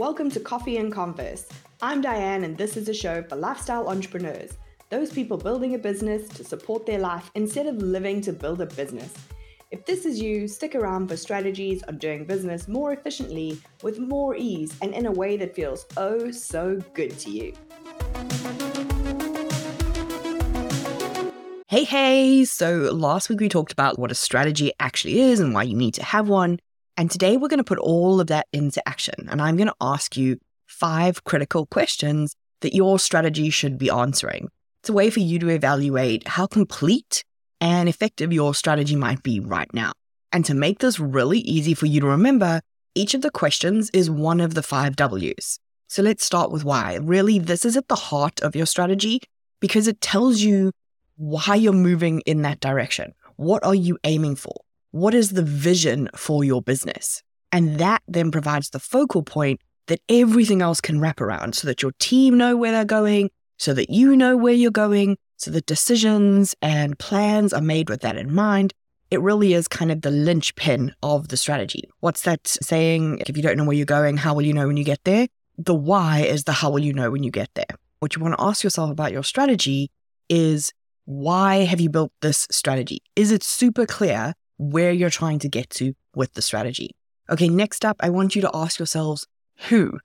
Welcome 0.00 0.30
to 0.30 0.40
Coffee 0.40 0.78
and 0.78 0.90
Converse. 0.90 1.44
I'm 1.82 2.00
Diane, 2.00 2.44
and 2.44 2.56
this 2.56 2.78
is 2.78 2.88
a 2.88 2.94
show 2.94 3.22
for 3.22 3.36
lifestyle 3.36 3.86
entrepreneurs, 3.88 4.56
those 4.88 5.12
people 5.12 5.36
building 5.36 5.74
a 5.74 5.78
business 5.78 6.26
to 6.30 6.42
support 6.42 6.86
their 6.86 6.98
life 6.98 7.30
instead 7.34 7.66
of 7.66 7.76
living 7.82 8.22
to 8.22 8.32
build 8.32 8.62
a 8.62 8.66
business. 8.66 9.12
If 9.70 9.84
this 9.84 10.06
is 10.06 10.18
you, 10.18 10.48
stick 10.48 10.74
around 10.74 11.08
for 11.08 11.18
strategies 11.18 11.82
on 11.82 11.98
doing 11.98 12.24
business 12.24 12.66
more 12.66 12.94
efficiently, 12.94 13.60
with 13.82 13.98
more 13.98 14.34
ease, 14.34 14.74
and 14.80 14.94
in 14.94 15.04
a 15.04 15.12
way 15.12 15.36
that 15.36 15.54
feels 15.54 15.84
oh 15.98 16.30
so 16.30 16.80
good 16.94 17.18
to 17.18 17.30
you. 17.30 17.52
Hey, 21.68 21.84
hey! 21.84 22.46
So, 22.46 22.90
last 22.90 23.28
week 23.28 23.40
we 23.40 23.50
talked 23.50 23.72
about 23.72 23.98
what 23.98 24.10
a 24.10 24.14
strategy 24.14 24.72
actually 24.80 25.20
is 25.20 25.40
and 25.40 25.52
why 25.52 25.64
you 25.64 25.76
need 25.76 25.92
to 25.92 26.02
have 26.02 26.26
one. 26.26 26.58
And 27.00 27.10
today 27.10 27.38
we're 27.38 27.48
going 27.48 27.56
to 27.56 27.64
put 27.64 27.78
all 27.78 28.20
of 28.20 28.26
that 28.26 28.46
into 28.52 28.86
action. 28.86 29.26
And 29.30 29.40
I'm 29.40 29.56
going 29.56 29.68
to 29.68 29.74
ask 29.80 30.18
you 30.18 30.36
five 30.66 31.24
critical 31.24 31.64
questions 31.64 32.36
that 32.60 32.74
your 32.74 32.98
strategy 32.98 33.48
should 33.48 33.78
be 33.78 33.88
answering. 33.88 34.50
It's 34.82 34.90
a 34.90 34.92
way 34.92 35.08
for 35.08 35.20
you 35.20 35.38
to 35.38 35.48
evaluate 35.48 36.28
how 36.28 36.46
complete 36.46 37.24
and 37.58 37.88
effective 37.88 38.34
your 38.34 38.54
strategy 38.54 38.96
might 38.96 39.22
be 39.22 39.40
right 39.40 39.72
now. 39.72 39.92
And 40.30 40.44
to 40.44 40.52
make 40.52 40.80
this 40.80 41.00
really 41.00 41.38
easy 41.38 41.72
for 41.72 41.86
you 41.86 42.02
to 42.02 42.06
remember, 42.06 42.60
each 42.94 43.14
of 43.14 43.22
the 43.22 43.30
questions 43.30 43.88
is 43.94 44.10
one 44.10 44.38
of 44.38 44.52
the 44.52 44.62
five 44.62 44.94
W's. 44.94 45.58
So 45.86 46.02
let's 46.02 46.22
start 46.22 46.50
with 46.50 46.64
why. 46.64 46.96
Really, 46.96 47.38
this 47.38 47.64
is 47.64 47.78
at 47.78 47.88
the 47.88 47.94
heart 47.94 48.42
of 48.42 48.54
your 48.54 48.66
strategy 48.66 49.20
because 49.58 49.88
it 49.88 50.02
tells 50.02 50.42
you 50.42 50.70
why 51.16 51.54
you're 51.54 51.72
moving 51.72 52.20
in 52.26 52.42
that 52.42 52.60
direction. 52.60 53.14
What 53.36 53.64
are 53.64 53.74
you 53.74 53.96
aiming 54.04 54.36
for? 54.36 54.60
What 54.92 55.14
is 55.14 55.30
the 55.30 55.42
vision 55.42 56.08
for 56.16 56.42
your 56.42 56.62
business? 56.62 57.22
And 57.52 57.78
that 57.78 58.02
then 58.08 58.32
provides 58.32 58.70
the 58.70 58.80
focal 58.80 59.22
point 59.22 59.60
that 59.86 60.00
everything 60.08 60.62
else 60.62 60.80
can 60.80 61.00
wrap 61.00 61.20
around 61.20 61.54
so 61.54 61.68
that 61.68 61.80
your 61.80 61.92
team 62.00 62.36
know 62.36 62.56
where 62.56 62.72
they're 62.72 62.84
going, 62.84 63.30
so 63.56 63.72
that 63.74 63.90
you 63.90 64.16
know 64.16 64.36
where 64.36 64.52
you're 64.52 64.72
going, 64.72 65.16
so 65.36 65.52
that 65.52 65.66
decisions 65.66 66.56
and 66.60 66.98
plans 66.98 67.52
are 67.52 67.60
made 67.60 67.88
with 67.88 68.00
that 68.00 68.16
in 68.16 68.34
mind. 68.34 68.74
It 69.12 69.20
really 69.20 69.54
is 69.54 69.68
kind 69.68 69.92
of 69.92 70.02
the 70.02 70.10
linchpin 70.10 70.92
of 71.04 71.28
the 71.28 71.36
strategy. 71.36 71.88
What's 72.00 72.22
that 72.22 72.46
saying? 72.46 73.22
If 73.28 73.36
you 73.36 73.44
don't 73.44 73.56
know 73.56 73.64
where 73.64 73.76
you're 73.76 73.86
going, 73.86 74.16
how 74.16 74.34
will 74.34 74.42
you 74.42 74.52
know 74.52 74.66
when 74.66 74.76
you 74.76 74.84
get 74.84 75.04
there? 75.04 75.28
The 75.56 75.74
why 75.74 76.20
is 76.20 76.44
the 76.44 76.52
how 76.52 76.70
will 76.70 76.84
you 76.84 76.92
know 76.92 77.12
when 77.12 77.22
you 77.22 77.30
get 77.30 77.50
there. 77.54 77.76
What 78.00 78.16
you 78.16 78.22
want 78.22 78.36
to 78.36 78.44
ask 78.44 78.64
yourself 78.64 78.90
about 78.90 79.12
your 79.12 79.22
strategy 79.22 79.90
is 80.28 80.72
why 81.04 81.58
have 81.58 81.80
you 81.80 81.90
built 81.90 82.12
this 82.22 82.48
strategy? 82.50 83.02
Is 83.14 83.30
it 83.30 83.44
super 83.44 83.86
clear 83.86 84.34
where 84.60 84.92
you're 84.92 85.08
trying 85.08 85.38
to 85.38 85.48
get 85.48 85.70
to 85.70 85.94
with 86.14 86.34
the 86.34 86.42
strategy? 86.42 86.90
Okay, 87.30 87.48
next 87.48 87.84
up, 87.84 87.96
I 88.00 88.10
want 88.10 88.36
you 88.36 88.42
to 88.42 88.50
ask 88.52 88.78
yourselves 88.78 89.26
who? 89.68 89.98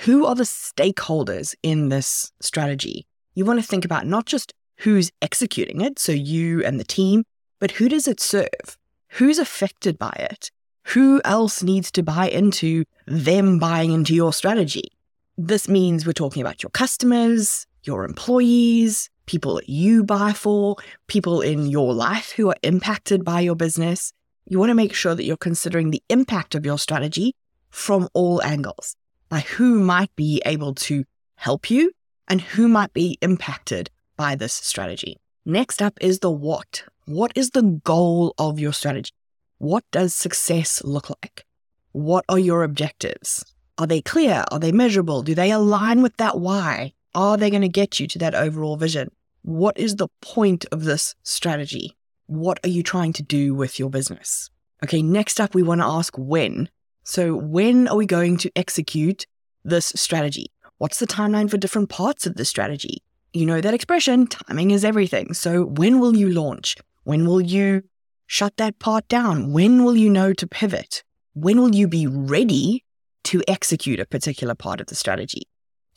Who 0.00 0.26
are 0.26 0.34
the 0.34 0.44
stakeholders 0.44 1.54
in 1.62 1.88
this 1.88 2.30
strategy? 2.40 3.06
You 3.34 3.44
want 3.44 3.60
to 3.60 3.66
think 3.66 3.84
about 3.84 4.06
not 4.06 4.26
just 4.26 4.54
who's 4.78 5.10
executing 5.20 5.80
it, 5.80 5.98
so 5.98 6.12
you 6.12 6.62
and 6.64 6.78
the 6.78 6.84
team, 6.84 7.24
but 7.58 7.72
who 7.72 7.88
does 7.88 8.06
it 8.06 8.20
serve? 8.20 8.78
Who's 9.10 9.38
affected 9.38 9.98
by 9.98 10.14
it? 10.18 10.50
Who 10.88 11.20
else 11.24 11.62
needs 11.62 11.90
to 11.92 12.02
buy 12.02 12.28
into 12.28 12.84
them 13.06 13.58
buying 13.58 13.90
into 13.90 14.14
your 14.14 14.32
strategy? 14.32 14.92
This 15.36 15.68
means 15.68 16.06
we're 16.06 16.12
talking 16.12 16.42
about 16.42 16.62
your 16.62 16.70
customers, 16.70 17.66
your 17.82 18.04
employees, 18.04 19.10
people 19.26 19.56
that 19.56 19.68
you 19.68 20.04
buy 20.04 20.32
for, 20.32 20.76
people 21.06 21.40
in 21.40 21.66
your 21.66 21.92
life 21.92 22.32
who 22.32 22.48
are 22.48 22.56
impacted 22.62 23.24
by 23.24 23.40
your 23.40 23.56
business. 23.56 24.12
You 24.46 24.58
want 24.58 24.70
to 24.70 24.74
make 24.74 24.94
sure 24.94 25.14
that 25.14 25.24
you're 25.24 25.36
considering 25.36 25.90
the 25.90 26.02
impact 26.08 26.54
of 26.54 26.64
your 26.64 26.78
strategy 26.78 27.34
from 27.70 28.08
all 28.14 28.42
angles. 28.42 28.96
Like 29.30 29.46
who 29.46 29.80
might 29.80 30.14
be 30.16 30.40
able 30.46 30.74
to 30.74 31.04
help 31.34 31.70
you 31.70 31.92
and 32.28 32.40
who 32.40 32.68
might 32.68 32.92
be 32.92 33.18
impacted 33.20 33.90
by 34.16 34.34
this 34.34 34.54
strategy. 34.54 35.18
Next 35.44 35.82
up 35.82 35.98
is 36.00 36.20
the 36.20 36.30
what. 36.30 36.84
What 37.04 37.32
is 37.34 37.50
the 37.50 37.62
goal 37.62 38.34
of 38.38 38.58
your 38.58 38.72
strategy? 38.72 39.12
What 39.58 39.84
does 39.90 40.14
success 40.14 40.82
look 40.84 41.10
like? 41.10 41.44
What 41.92 42.24
are 42.28 42.38
your 42.38 42.62
objectives? 42.62 43.44
Are 43.78 43.86
they 43.86 44.00
clear? 44.00 44.44
Are 44.50 44.58
they 44.58 44.72
measurable? 44.72 45.22
Do 45.22 45.34
they 45.34 45.50
align 45.50 46.02
with 46.02 46.16
that 46.16 46.38
why? 46.38 46.94
Are 47.16 47.38
they 47.38 47.48
going 47.48 47.62
to 47.62 47.68
get 47.68 47.98
you 47.98 48.06
to 48.08 48.18
that 48.18 48.34
overall 48.34 48.76
vision? 48.76 49.10
What 49.40 49.78
is 49.78 49.96
the 49.96 50.08
point 50.20 50.66
of 50.70 50.84
this 50.84 51.14
strategy? 51.22 51.96
What 52.26 52.60
are 52.62 52.68
you 52.68 52.82
trying 52.82 53.14
to 53.14 53.22
do 53.22 53.54
with 53.54 53.78
your 53.78 53.88
business? 53.88 54.50
Okay, 54.84 55.00
next 55.00 55.40
up, 55.40 55.54
we 55.54 55.62
want 55.62 55.80
to 55.80 55.86
ask 55.86 56.14
when. 56.18 56.68
So, 57.04 57.34
when 57.34 57.88
are 57.88 57.96
we 57.96 58.04
going 58.04 58.36
to 58.38 58.50
execute 58.54 59.26
this 59.64 59.94
strategy? 59.96 60.48
What's 60.76 60.98
the 60.98 61.06
timeline 61.06 61.48
for 61.50 61.56
different 61.56 61.88
parts 61.88 62.26
of 62.26 62.34
the 62.34 62.44
strategy? 62.44 63.02
You 63.32 63.46
know 63.46 63.62
that 63.62 63.72
expression, 63.72 64.26
timing 64.26 64.70
is 64.70 64.84
everything. 64.84 65.32
So, 65.32 65.64
when 65.64 66.00
will 66.00 66.14
you 66.14 66.28
launch? 66.28 66.76
When 67.04 67.26
will 67.26 67.40
you 67.40 67.84
shut 68.26 68.58
that 68.58 68.78
part 68.78 69.08
down? 69.08 69.52
When 69.52 69.84
will 69.84 69.96
you 69.96 70.10
know 70.10 70.34
to 70.34 70.46
pivot? 70.46 71.02
When 71.32 71.62
will 71.62 71.74
you 71.74 71.88
be 71.88 72.06
ready 72.06 72.84
to 73.24 73.42
execute 73.48 74.00
a 74.00 74.04
particular 74.04 74.54
part 74.54 74.82
of 74.82 74.88
the 74.88 74.94
strategy? 74.94 75.44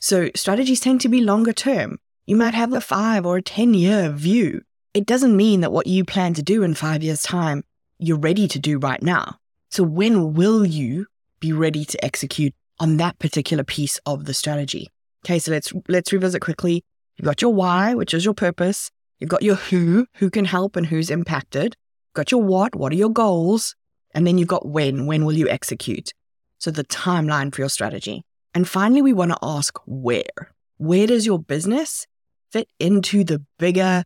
So 0.00 0.30
strategies 0.34 0.80
tend 0.80 1.02
to 1.02 1.08
be 1.08 1.20
longer 1.20 1.52
term. 1.52 1.98
You 2.26 2.36
might 2.36 2.54
have 2.54 2.72
a 2.72 2.80
five 2.80 3.26
or 3.26 3.36
a 3.36 3.42
10 3.42 3.74
year 3.74 4.10
view. 4.10 4.62
It 4.94 5.06
doesn't 5.06 5.36
mean 5.36 5.60
that 5.60 5.72
what 5.72 5.86
you 5.86 6.04
plan 6.04 6.34
to 6.34 6.42
do 6.42 6.62
in 6.62 6.74
five 6.74 7.02
years' 7.02 7.22
time, 7.22 7.62
you're 7.98 8.18
ready 8.18 8.48
to 8.48 8.58
do 8.58 8.78
right 8.78 9.02
now. 9.02 9.36
So 9.70 9.84
when 9.84 10.32
will 10.32 10.64
you 10.66 11.06
be 11.38 11.52
ready 11.52 11.84
to 11.84 12.04
execute 12.04 12.54
on 12.80 12.96
that 12.96 13.18
particular 13.18 13.62
piece 13.62 13.98
of 14.06 14.24
the 14.24 14.34
strategy? 14.34 14.88
Okay, 15.24 15.38
so 15.38 15.52
let's 15.52 15.72
let's 15.86 16.12
revisit 16.12 16.40
quickly. 16.40 16.82
You've 17.16 17.26
got 17.26 17.42
your 17.42 17.52
why, 17.52 17.94
which 17.94 18.14
is 18.14 18.24
your 18.24 18.34
purpose. 18.34 18.90
You've 19.18 19.30
got 19.30 19.42
your 19.42 19.56
who, 19.56 20.06
who 20.14 20.30
can 20.30 20.46
help 20.46 20.76
and 20.76 20.86
who's 20.86 21.10
impacted. 21.10 21.76
You've 22.08 22.14
got 22.14 22.30
your 22.32 22.42
what, 22.42 22.74
what 22.74 22.90
are 22.92 22.96
your 22.96 23.10
goals? 23.10 23.76
And 24.14 24.26
then 24.26 24.38
you've 24.38 24.48
got 24.48 24.66
when, 24.66 25.04
when 25.04 25.26
will 25.26 25.36
you 25.36 25.48
execute? 25.48 26.14
So 26.58 26.70
the 26.70 26.84
timeline 26.84 27.54
for 27.54 27.60
your 27.60 27.68
strategy. 27.68 28.24
And 28.54 28.68
finally, 28.68 29.02
we 29.02 29.12
want 29.12 29.30
to 29.32 29.38
ask 29.42 29.78
where. 29.86 30.52
Where 30.78 31.06
does 31.06 31.26
your 31.26 31.38
business 31.38 32.06
fit 32.50 32.68
into 32.80 33.22
the 33.22 33.44
bigger 33.58 34.04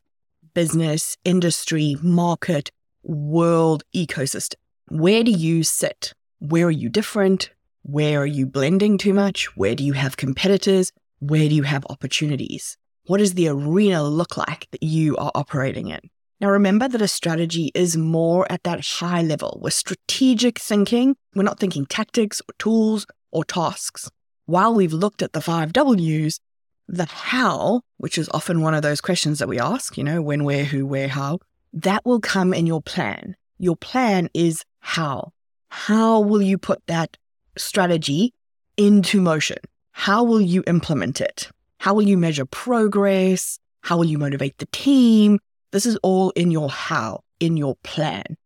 business, 0.54 1.16
industry, 1.24 1.96
market, 2.02 2.70
world 3.02 3.84
ecosystem? 3.94 4.56
Where 4.88 5.24
do 5.24 5.30
you 5.30 5.62
sit? 5.62 6.12
Where 6.40 6.66
are 6.66 6.70
you 6.70 6.88
different? 6.88 7.50
Where 7.82 8.20
are 8.20 8.26
you 8.26 8.46
blending 8.46 8.98
too 8.98 9.14
much? 9.14 9.56
Where 9.56 9.74
do 9.74 9.84
you 9.84 9.94
have 9.94 10.16
competitors? 10.16 10.92
Where 11.20 11.48
do 11.48 11.54
you 11.54 11.62
have 11.62 11.86
opportunities? 11.88 12.76
What 13.06 13.18
does 13.18 13.34
the 13.34 13.48
arena 13.48 14.02
look 14.02 14.36
like 14.36 14.68
that 14.72 14.82
you 14.82 15.16
are 15.16 15.32
operating 15.34 15.88
in? 15.88 16.00
Now, 16.40 16.50
remember 16.50 16.88
that 16.88 17.00
a 17.00 17.08
strategy 17.08 17.70
is 17.74 17.96
more 17.96 18.50
at 18.50 18.64
that 18.64 18.84
high 18.84 19.22
level. 19.22 19.58
We're 19.62 19.70
strategic 19.70 20.58
thinking. 20.58 21.16
We're 21.34 21.44
not 21.44 21.58
thinking 21.58 21.86
tactics 21.86 22.42
or 22.42 22.54
tools 22.58 23.06
or 23.30 23.44
tasks 23.44 24.10
while 24.46 24.74
we've 24.74 24.92
looked 24.92 25.22
at 25.22 25.32
the 25.32 25.40
five 25.40 25.72
W's, 25.72 26.40
the 26.88 27.06
how, 27.06 27.80
which 27.96 28.18
is 28.18 28.28
often 28.32 28.60
one 28.60 28.74
of 28.74 28.82
those 28.82 29.00
questions 29.00 29.38
that 29.38 29.48
we 29.48 29.58
ask, 29.58 29.96
you 29.96 30.04
know, 30.04 30.20
when, 30.20 30.44
where, 30.44 30.64
who, 30.64 30.86
where, 30.86 31.08
how, 31.08 31.38
that 31.72 32.04
will 32.04 32.20
come 32.20 32.52
in 32.52 32.66
your 32.66 32.82
plan. 32.82 33.36
Your 33.58 33.76
plan 33.76 34.28
is 34.34 34.64
how. 34.80 35.32
How 35.68 36.20
will 36.20 36.42
you 36.42 36.58
put 36.58 36.86
that 36.86 37.16
strategy 37.56 38.34
into 38.76 39.20
motion? 39.20 39.58
How 39.92 40.22
will 40.24 40.40
you 40.40 40.62
implement 40.66 41.20
it? 41.20 41.50
How 41.78 41.94
will 41.94 42.02
you 42.02 42.18
measure 42.18 42.44
progress? 42.44 43.58
How 43.82 43.96
will 43.96 44.04
you 44.04 44.18
motivate 44.18 44.58
the 44.58 44.66
team? 44.66 45.38
This 45.72 45.86
is 45.86 45.96
all 46.02 46.30
in 46.30 46.50
your 46.50 46.70
how, 46.70 47.24
in 47.40 47.56
your 47.56 47.76
plan. 47.82 48.36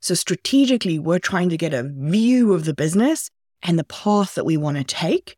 So 0.00 0.14
strategically, 0.14 0.98
we're 0.98 1.18
trying 1.18 1.48
to 1.50 1.56
get 1.56 1.74
a 1.74 1.84
view 1.84 2.52
of 2.52 2.64
the 2.64 2.74
business 2.74 3.30
and 3.62 3.78
the 3.78 3.84
path 3.84 4.34
that 4.34 4.44
we 4.44 4.56
want 4.56 4.78
to 4.78 4.84
take 4.84 5.36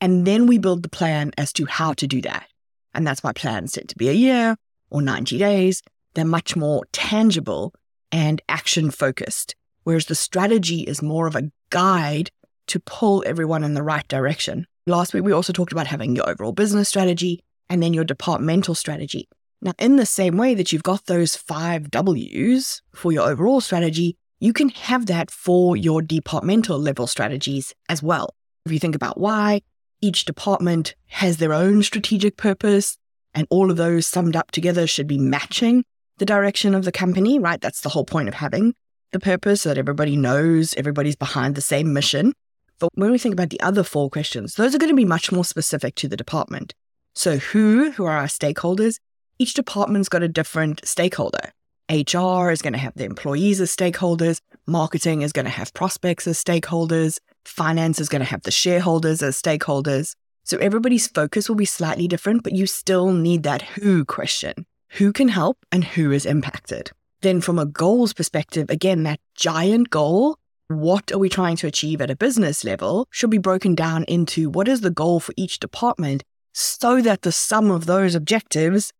and 0.00 0.26
then 0.26 0.46
we 0.46 0.58
build 0.58 0.82
the 0.82 0.88
plan 0.88 1.32
as 1.38 1.52
to 1.54 1.66
how 1.66 1.92
to 1.94 2.06
do 2.06 2.20
that. 2.22 2.46
And 2.94 3.06
that's 3.06 3.22
why 3.22 3.32
plans 3.32 3.72
tend 3.72 3.88
to 3.88 3.96
be 3.96 4.08
a 4.08 4.12
year 4.12 4.56
or 4.90 5.02
90 5.02 5.38
days. 5.38 5.82
They're 6.14 6.24
much 6.24 6.56
more 6.56 6.84
tangible 6.92 7.74
and 8.12 8.40
action 8.48 8.90
focused, 8.90 9.56
whereas 9.82 10.06
the 10.06 10.14
strategy 10.14 10.80
is 10.82 11.02
more 11.02 11.26
of 11.26 11.34
a 11.34 11.50
guide 11.70 12.30
to 12.68 12.80
pull 12.80 13.24
everyone 13.26 13.64
in 13.64 13.74
the 13.74 13.82
right 13.82 14.06
direction. 14.08 14.66
Last 14.86 15.14
week, 15.14 15.24
we 15.24 15.32
also 15.32 15.52
talked 15.52 15.72
about 15.72 15.86
having 15.86 16.14
your 16.14 16.28
overall 16.28 16.52
business 16.52 16.88
strategy 16.88 17.42
and 17.68 17.82
then 17.82 17.94
your 17.94 18.04
departmental 18.04 18.74
strategy. 18.74 19.28
Now, 19.62 19.72
in 19.78 19.96
the 19.96 20.06
same 20.06 20.36
way 20.36 20.54
that 20.54 20.72
you've 20.72 20.82
got 20.82 21.06
those 21.06 21.36
five 21.36 21.90
W's 21.90 22.82
for 22.94 23.12
your 23.12 23.28
overall 23.28 23.60
strategy, 23.60 24.16
you 24.38 24.52
can 24.52 24.68
have 24.68 25.06
that 25.06 25.30
for 25.30 25.74
your 25.74 26.02
departmental 26.02 26.78
level 26.78 27.06
strategies 27.06 27.74
as 27.88 28.02
well. 28.02 28.34
If 28.66 28.72
you 28.72 28.78
think 28.78 28.94
about 28.94 29.18
why, 29.18 29.62
each 30.04 30.26
department 30.26 30.94
has 31.06 31.38
their 31.38 31.54
own 31.54 31.82
strategic 31.82 32.36
purpose, 32.36 32.98
and 33.32 33.46
all 33.48 33.70
of 33.70 33.78
those 33.78 34.06
summed 34.06 34.36
up 34.36 34.50
together 34.50 34.86
should 34.86 35.06
be 35.06 35.16
matching 35.16 35.82
the 36.18 36.26
direction 36.26 36.74
of 36.74 36.84
the 36.84 36.92
company, 36.92 37.38
right? 37.38 37.58
That's 37.58 37.80
the 37.80 37.88
whole 37.88 38.04
point 38.04 38.28
of 38.28 38.34
having 38.34 38.74
the 39.12 39.18
purpose 39.18 39.62
so 39.62 39.70
that 39.70 39.78
everybody 39.78 40.14
knows 40.14 40.74
everybody's 40.74 41.16
behind 41.16 41.54
the 41.54 41.62
same 41.62 41.94
mission. 41.94 42.34
But 42.78 42.90
when 42.96 43.12
we 43.12 43.18
think 43.18 43.32
about 43.32 43.48
the 43.48 43.60
other 43.60 43.82
four 43.82 44.10
questions, 44.10 44.56
those 44.56 44.74
are 44.74 44.78
going 44.78 44.90
to 44.90 44.96
be 44.96 45.06
much 45.06 45.32
more 45.32 45.44
specific 45.44 45.94
to 45.96 46.08
the 46.08 46.18
department. 46.18 46.74
So, 47.14 47.38
who, 47.38 47.92
who 47.92 48.04
are 48.04 48.18
our 48.18 48.26
stakeholders? 48.26 48.98
Each 49.38 49.54
department's 49.54 50.10
got 50.10 50.22
a 50.22 50.28
different 50.28 50.86
stakeholder. 50.86 51.52
HR 51.90 52.50
is 52.50 52.60
going 52.60 52.74
to 52.74 52.78
have 52.78 52.94
the 52.94 53.04
employees 53.04 53.58
as 53.60 53.74
stakeholders, 53.74 54.40
marketing 54.66 55.22
is 55.22 55.32
going 55.32 55.46
to 55.46 55.50
have 55.50 55.72
prospects 55.72 56.26
as 56.26 56.42
stakeholders, 56.42 57.20
finance 57.44 58.00
is 58.00 58.08
going 58.08 58.20
to 58.20 58.26
have 58.26 58.42
the 58.42 58.50
shareholders 58.50 59.22
as 59.22 59.40
stakeholders. 59.40 60.14
So 60.44 60.58
everybody's 60.58 61.08
focus 61.08 61.48
will 61.48 61.56
be 61.56 61.64
slightly 61.64 62.06
different, 62.06 62.42
but 62.42 62.52
you 62.52 62.66
still 62.66 63.12
need 63.12 63.42
that 63.44 63.62
who 63.62 64.04
question. 64.04 64.66
Who 64.90 65.12
can 65.12 65.28
help 65.28 65.58
and 65.72 65.82
who 65.82 66.12
is 66.12 66.26
impacted? 66.26 66.92
Then, 67.22 67.40
from 67.40 67.58
a 67.58 67.64
goals 67.64 68.12
perspective, 68.12 68.68
again, 68.68 69.02
that 69.04 69.18
giant 69.34 69.88
goal, 69.88 70.36
what 70.68 71.10
are 71.10 71.18
we 71.18 71.28
trying 71.28 71.56
to 71.56 71.66
achieve 71.66 72.00
at 72.00 72.10
a 72.10 72.16
business 72.16 72.64
level, 72.64 73.06
should 73.10 73.30
be 73.30 73.38
broken 73.38 73.74
down 73.74 74.04
into 74.04 74.50
what 74.50 74.68
is 74.68 74.82
the 74.82 74.90
goal 74.90 75.20
for 75.20 75.32
each 75.36 75.58
department 75.58 76.22
so 76.52 77.00
that 77.00 77.22
the 77.22 77.32
sum 77.32 77.70
of 77.70 77.86
those 77.86 78.14
objectives 78.14 78.92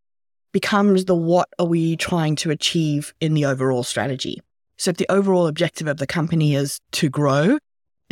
becomes 0.53 1.05
the 1.05 1.15
what 1.15 1.49
are 1.59 1.67
we 1.67 1.97
trying 1.97 2.37
to 2.37 2.51
achieve 2.51 3.13
in 3.21 3.35
the 3.35 3.45
overall 3.45 3.83
strategy. 3.83 4.41
So, 4.79 4.91
if 4.91 4.97
the 4.97 5.11
overall 5.11 5.47
objective 5.47 5.87
of 5.87 5.99
the 5.99 6.07
company 6.07 6.55
is 6.55 6.81
to 6.93 7.11
grow, 7.11 7.59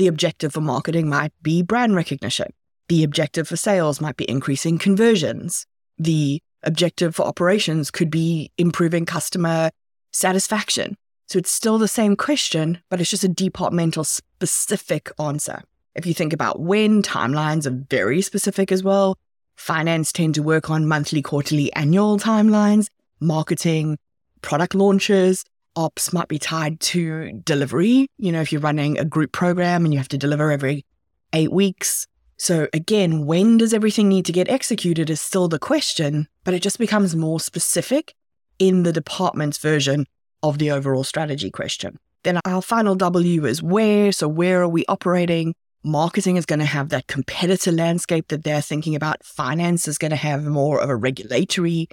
the 0.03 0.09
objective 0.09 0.53
for 0.53 0.61
marketing 0.61 1.09
might 1.09 1.33
be 1.43 1.63
brand 1.63 1.95
recognition. 1.95 2.53
The 2.89 3.05
objective 3.05 3.47
for 3.47 3.57
sales 3.57 4.01
might 4.01 4.17
be 4.17 4.29
increasing 4.29 4.77
conversions. 4.77 5.65
The 5.97 6.43
objective 6.65 7.15
for 7.15 7.23
operations 7.23 7.93
could 7.93 8.11
be 8.11 8.51
improving 8.59 9.07
customer 9.07 9.71
satisfaction. 10.11 10.97
So 11.29 11.39
it's 11.39 11.53
still 11.53 11.79
the 11.79 11.87
same 11.87 12.17
question, 12.17 12.83
but 12.91 13.01
it's 13.01 13.11
just 13.11 13.23
a 13.23 13.29
departmental 13.29 14.03
specific 14.03 15.09
answer. 15.21 15.63
If 15.95 16.05
you 16.05 16.15
think 16.15 16.33
about 16.33 16.59
when, 16.59 17.01
timelines 17.05 17.65
are 17.65 17.85
very 17.89 18.23
specific 18.23 18.73
as 18.73 18.83
well. 18.83 19.17
Finance 19.55 20.11
tend 20.11 20.35
to 20.35 20.43
work 20.43 20.69
on 20.69 20.89
monthly, 20.89 21.23
quarterly, 21.23 21.73
annual 21.75 22.19
timelines. 22.19 22.89
Marketing, 23.21 23.99
product 24.41 24.75
launches, 24.75 25.45
ops 25.77 26.13
might 26.13 26.29
be 26.29 26.39
tied 26.39 26.81
to 26.81 27.33
delivery. 27.45 28.07
You 28.19 28.33
know, 28.33 28.41
if 28.41 28.53
you're 28.53 28.61
running 28.61 28.99
a 28.99 29.05
group 29.05 29.33
program 29.33 29.85
and 29.85 29.93
you 29.93 29.99
have 29.99 30.09
to 30.09 30.19
deliver 30.19 30.51
every 30.51 30.85
eight 31.33 31.53
weeks. 31.53 32.07
So 32.37 32.69
again, 32.73 33.25
when 33.25 33.59
does 33.59 33.73
everything 33.73 34.09
need 34.09 34.27
to 34.27 34.33
get 34.33 34.49
executed 34.49 35.09
is 35.11 35.21
still 35.21 35.49
the 35.49 35.59
question, 35.59 36.29
but 36.45 36.55
it 36.55 36.63
just 36.63 36.79
becomes 36.79 37.15
more 37.15 37.41
specific 37.41 38.15
in 38.59 38.83
the 38.83 38.93
department's 38.93 39.59
version 39.59 40.07
of 40.43 40.59
the 40.59 40.71
overall 40.71 41.05
strategy 41.05 41.51
question. 41.51 41.99
Then 42.25 42.41
our 42.45 42.63
final 42.63 42.95
W 42.95 43.47
is 43.47 43.63
where. 43.63 44.13
So, 44.13 44.29
where 44.29 44.63
are 44.63 44.69
we 44.69 44.85
operating? 44.89 45.55
Marketing 45.85 46.37
is 46.37 46.47
going 46.47 46.61
to 46.61 46.65
have 46.65 46.91
that 46.91 47.09
competitor 47.09 47.73
landscape 47.73 48.29
that 48.29 48.45
they're 48.45 48.61
thinking 48.61 48.95
about. 48.95 49.25
Finance 49.25 49.89
is 49.89 49.99
going 49.99 50.11
to 50.11 50.17
have 50.17 50.45
more 50.45 50.81
of 50.81 50.89
a 50.89 50.97
regulatory 50.97 51.89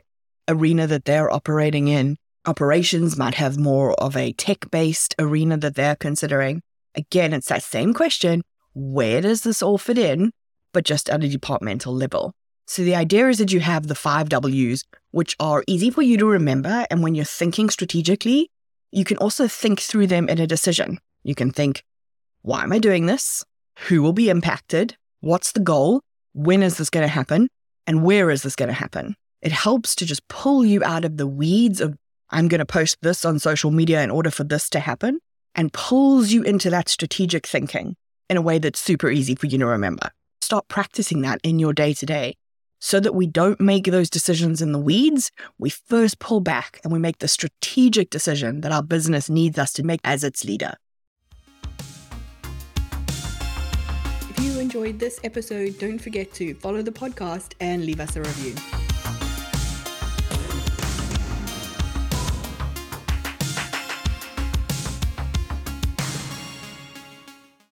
arena 0.48 0.86
that 0.86 1.06
they're 1.06 1.32
operating 1.32 1.88
in. 1.88 2.18
Operations 2.46 3.18
might 3.18 3.36
have 3.36 3.58
more 3.58 3.94
of 4.02 4.16
a 4.16 4.34
tech 4.34 4.72
based 4.72 5.14
arena 5.20 5.58
that 5.58 5.76
they're 5.76 5.96
considering. 5.96 6.62
Again, 6.96 7.34
it's 7.34 7.50
that 7.50 7.64
same 7.64 7.94
question 7.94 8.42
where 8.74 9.22
does 9.22 9.42
this 9.42 9.62
all 9.62 9.78
fit 9.78 9.98
in, 9.98 10.32
but 10.74 10.86
just 10.86 11.10
at 11.10 11.24
a 11.24 11.28
departmental 11.28 11.94
level? 11.94 12.34
So 12.66 12.84
the 12.84 12.96
idea 12.96 13.28
is 13.28 13.40
that 13.40 13.52
you 13.52 13.60
have 13.60 13.88
the 13.88 13.96
five 13.96 14.30
W's, 14.30 14.86
which 15.12 15.36
are 15.40 15.64
easy 15.68 15.90
for 15.90 16.02
you 16.02 16.18
to 16.18 16.26
remember. 16.26 16.86
And 16.90 17.02
when 17.02 17.16
you're 17.16 17.26
thinking 17.26 17.70
strategically, 17.70 18.52
you 18.92 19.04
can 19.04 19.18
also 19.18 19.48
think 19.48 19.80
through 19.80 20.08
them 20.08 20.30
in 20.30 20.40
a 20.40 20.48
decision. 20.48 21.00
You 21.24 21.36
can 21.36 21.52
think, 21.52 21.84
why 22.42 22.64
am 22.64 22.72
I 22.72 22.80
doing 22.80 23.06
this? 23.06 23.44
Who 23.88 24.02
will 24.02 24.14
be 24.14 24.30
impacted? 24.30 24.96
What's 25.20 25.52
the 25.52 25.60
goal? 25.60 26.02
When 26.34 26.64
is 26.64 26.78
this 26.78 26.90
going 26.90 27.04
to 27.04 27.08
happen? 27.08 27.50
And 27.86 28.04
where 28.04 28.30
is 28.30 28.44
this 28.44 28.56
going 28.56 28.70
to 28.70 28.74
happen? 28.74 29.16
It 29.42 29.52
helps 29.52 29.96
to 29.96 30.06
just 30.06 30.28
pull 30.28 30.64
you 30.64 30.84
out 30.84 31.06
of 31.06 31.18
the 31.18 31.28
weeds 31.28 31.82
of, 31.82 31.98
I'm 32.32 32.48
going 32.48 32.60
to 32.60 32.66
post 32.66 32.98
this 33.02 33.26
on 33.26 33.40
social 33.40 33.72
media 33.72 34.04
in 34.04 34.12
order 34.12 34.32
for 34.32 34.44
this 34.44 34.70
to 34.72 34.80
happen, 34.80 35.20
and 35.56 35.74
pulls 35.74 36.32
you 36.32 36.44
into 36.44 36.70
that 36.70 36.90
strategic 36.90 37.48
thinking 37.48 37.96
in 38.30 38.38
a 38.38 38.42
way 38.42 38.60
that's 38.60 38.80
super 38.80 39.10
easy 39.10 39.36
for 39.36 39.48
you 39.48 39.58
to 39.58 39.66
remember. 39.66 40.10
Start 40.42 40.68
practicing 40.68 41.22
that 41.22 41.40
in 41.44 41.60
your 41.60 41.74
day 41.74 41.94
to 41.94 42.06
day 42.06 42.36
so 42.80 43.00
that 43.00 43.14
we 43.14 43.28
don't 43.28 43.60
make 43.60 43.86
those 43.86 44.10
decisions 44.10 44.62
in 44.62 44.72
the 44.72 44.80
weeds, 44.80 45.32
we 45.58 45.70
first 45.70 46.20
pull 46.20 46.40
back 46.40 46.80
and 46.84 46.94
we 46.94 47.00
make 47.00 47.20
the 47.20 47.28
strategic 47.28 48.10
decision 48.10 48.62
that 48.62 48.72
our 48.72 48.84
business 48.84 49.30
needs 49.30 49.60
us 49.60 49.74
to 49.74 49.84
make 49.84 50.00
as 50.04 50.24
its 50.24 50.46
leader. 50.46 50.76
If 54.30 54.40
you 54.40 54.60
enjoyed 54.60 55.00
this 55.00 55.20
episode, 55.24 55.78
don't 55.78 56.00
forget 56.00 56.34
to 56.36 56.54
follow 56.56 56.82
the 56.82 56.92
podcast 56.92 57.54
and 57.60 57.86
leave 57.86 58.00
us 58.00 58.16
a 58.16 58.22
review. 58.22 58.56